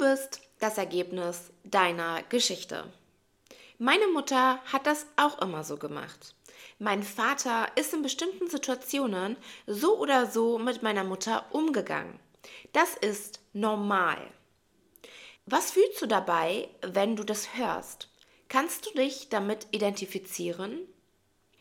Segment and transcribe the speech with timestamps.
[0.00, 2.90] bist das Ergebnis deiner Geschichte.
[3.78, 6.34] Meine Mutter hat das auch immer so gemacht.
[6.78, 9.36] Mein Vater ist in bestimmten Situationen
[9.66, 12.18] so oder so mit meiner Mutter umgegangen.
[12.72, 14.16] Das ist normal.
[15.44, 18.08] Was fühlst du dabei, wenn du das hörst?
[18.48, 20.80] Kannst du dich damit identifizieren?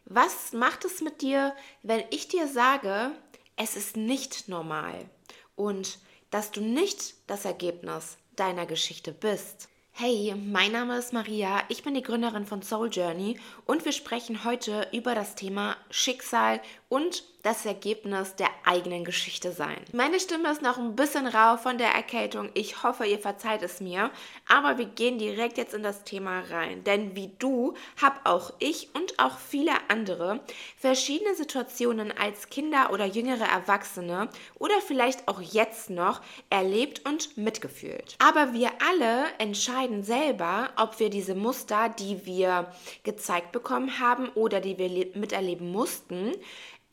[0.06, 1.54] Was macht es mit dir,
[1.84, 3.12] wenn ich dir sage,
[3.58, 5.10] es ist nicht normal
[5.58, 6.00] und
[6.32, 9.68] dass du nicht das Ergebnis deiner Geschichte bist?
[9.92, 14.46] Hey, mein Name ist Maria, ich bin die Gründerin von Soul Journey und wir sprechen
[14.46, 19.78] heute über das Thema Schicksal und das Ergebnis der eigenen Geschichte sein.
[19.94, 22.50] Meine Stimme ist noch ein bisschen rau von der Erkältung.
[22.54, 24.12] Ich hoffe, ihr verzeiht es mir.
[24.48, 26.84] Aber wir gehen direkt jetzt in das Thema rein.
[26.84, 30.42] Denn wie du, habe auch ich und auch viele andere
[30.78, 38.18] verschiedene Situationen als Kinder oder jüngere Erwachsene oder vielleicht auch jetzt noch erlebt und mitgefühlt.
[38.20, 42.72] Aber wir alle entscheiden selber, ob wir diese Muster, die wir
[43.04, 46.34] gezeigt bekommen haben oder die wir miterleben mussten,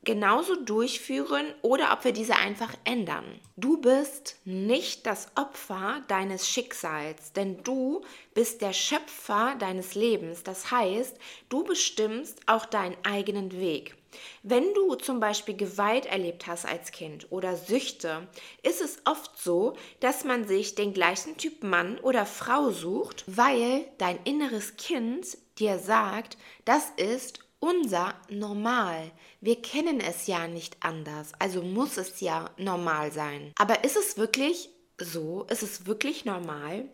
[0.06, 3.24] genauso durchführen oder ob wir diese einfach ändern.
[3.56, 10.42] Du bist nicht das Opfer deines Schicksals, denn du bist der Schöpfer deines Lebens.
[10.42, 11.18] Das heißt,
[11.50, 13.96] du bestimmst auch deinen eigenen Weg.
[14.42, 18.28] Wenn du zum Beispiel Gewalt erlebt hast als Kind oder Süchte,
[18.62, 23.84] ist es oft so, dass man sich den gleichen Typ Mann oder Frau sucht, weil
[23.98, 29.10] dein inneres Kind dir sagt, das ist unser Normal.
[29.40, 33.52] Wir kennen es ja nicht anders, also muss es ja normal sein.
[33.56, 35.44] Aber ist es wirklich so?
[35.50, 36.88] Ist es wirklich normal?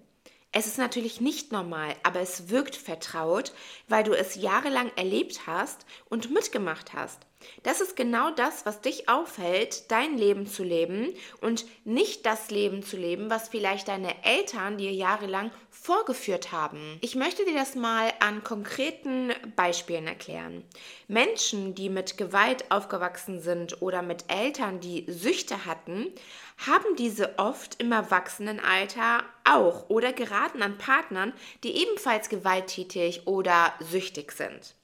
[0.50, 3.53] Es ist natürlich nicht normal, aber es wirkt vertraut,
[3.89, 7.27] weil du es jahrelang erlebt hast und mitgemacht hast.
[7.62, 12.83] Das ist genau das, was dich aufhält, dein Leben zu leben und nicht das Leben
[12.83, 16.99] zu leben, was vielleicht deine Eltern dir jahrelang vorgeführt haben.
[17.01, 20.65] Ich möchte dir das mal an konkreten Beispielen erklären.
[21.09, 26.06] Menschen, die mit Gewalt aufgewachsen sind oder mit Eltern, die Süchte hatten,
[26.66, 31.33] haben diese oft im Erwachsenenalter auch oder geraten an Partnern,
[31.65, 34.75] die ebenfalls gewalttätig oder süchtig sind.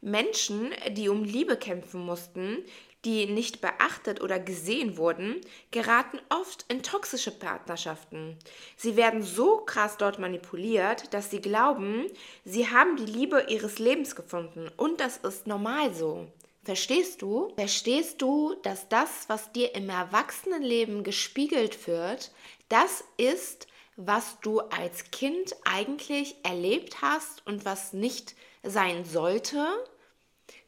[0.00, 2.64] Menschen, die um Liebe kämpfen mussten,
[3.04, 5.40] die nicht beachtet oder gesehen wurden,
[5.70, 8.36] geraten oft in toxische Partnerschaften.
[8.76, 12.06] Sie werden so krass dort manipuliert, dass sie glauben,
[12.44, 16.26] sie haben die Liebe ihres Lebens gefunden und das ist normal so.
[16.62, 17.52] Verstehst du?
[17.56, 22.32] Verstehst du, dass das, was dir im Erwachsenenleben gespiegelt wird,
[22.68, 23.66] das ist,
[24.06, 29.66] was du als Kind eigentlich erlebt hast und was nicht sein sollte?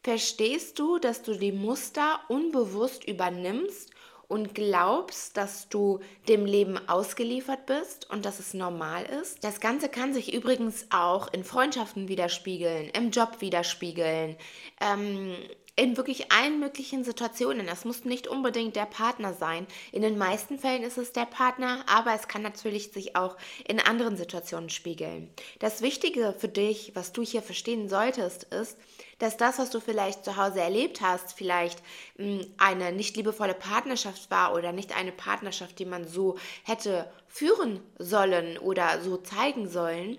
[0.02, 3.90] Verstehst du, dass du die Muster unbewusst übernimmst
[4.28, 9.44] und glaubst, dass du dem Leben ausgeliefert bist und dass es normal ist.
[9.44, 14.36] Das Ganze kann sich übrigens auch in Freundschaften widerspiegeln, im Job widerspiegeln,
[14.80, 15.36] ähm,
[15.74, 17.66] in wirklich allen möglichen Situationen.
[17.66, 19.66] Das muss nicht unbedingt der Partner sein.
[19.90, 23.80] In den meisten Fällen ist es der Partner, aber es kann natürlich sich auch in
[23.80, 25.30] anderen Situationen spiegeln.
[25.60, 28.76] Das Wichtige für dich, was du hier verstehen solltest, ist,
[29.18, 31.82] dass das, was du vielleicht zu Hause erlebt hast, vielleicht
[32.16, 37.80] hm, eine nicht liebevolle Partnerschaft war oder nicht eine Partnerschaft, die man so hätte führen
[37.98, 40.18] sollen oder so zeigen sollen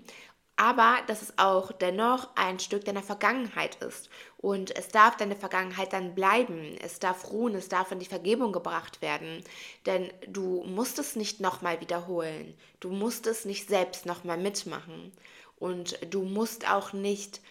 [0.56, 4.10] aber dass es auch dennoch ein Stück deiner Vergangenheit ist.
[4.38, 6.78] Und es darf deine Vergangenheit dann bleiben.
[6.82, 9.44] Es darf ruhen, es darf in die Vergebung gebracht werden.
[9.86, 12.56] Denn du musst es nicht nochmal wiederholen.
[12.80, 15.12] Du musst es nicht selbst nochmal mitmachen.
[15.58, 17.42] Und du musst auch nicht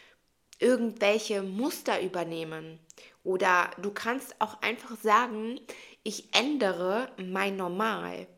[0.58, 2.78] irgendwelche Muster übernehmen.
[3.24, 5.60] Oder du kannst auch einfach sagen,
[6.04, 8.28] ich ändere mein Normal.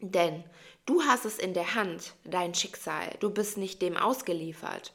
[0.00, 0.44] Denn
[0.86, 3.16] du hast es in der Hand, dein Schicksal.
[3.20, 4.94] Du bist nicht dem ausgeliefert.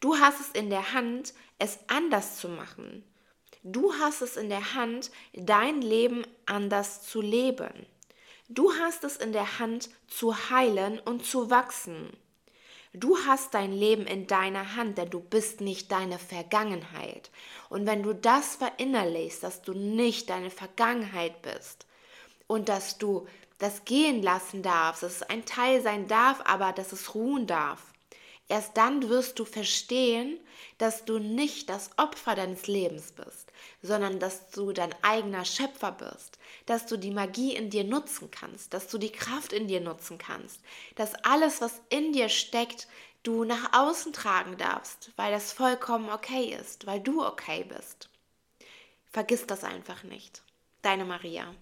[0.00, 3.04] Du hast es in der Hand, es anders zu machen.
[3.62, 7.86] Du hast es in der Hand, dein Leben anders zu leben.
[8.48, 12.16] Du hast es in der Hand, zu heilen und zu wachsen.
[12.92, 17.30] Du hast dein Leben in deiner Hand, denn du bist nicht deine Vergangenheit.
[17.68, 21.86] Und wenn du das verinnerlichst, dass du nicht deine Vergangenheit bist
[22.46, 23.26] und dass du
[23.58, 27.80] das gehen lassen darfst, dass es ein Teil sein darf, aber dass es ruhen darf.
[28.48, 30.38] Erst dann wirst du verstehen,
[30.78, 33.50] dass du nicht das Opfer deines Lebens bist,
[33.82, 38.72] sondern dass du dein eigener Schöpfer bist, dass du die Magie in dir nutzen kannst,
[38.72, 40.60] dass du die Kraft in dir nutzen kannst,
[40.94, 42.86] dass alles, was in dir steckt,
[43.24, 48.08] du nach außen tragen darfst, weil das vollkommen okay ist, weil du okay bist.
[49.10, 50.42] Vergiss das einfach nicht.
[50.82, 51.54] Deine Maria.